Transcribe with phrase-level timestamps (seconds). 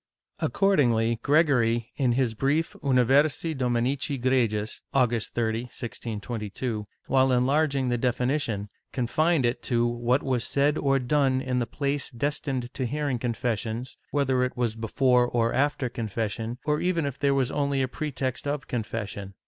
[0.39, 8.69] Accordingly Gregory, in his brief Universi Dominici Gregis, August 30, 1622, while enlarging the definition,
[8.91, 13.95] confined it to what was said or done in the place destined to hearing confessions,
[14.09, 18.47] whether it was before or after confession, or even if there was only a pretext
[18.47, 19.35] of confession.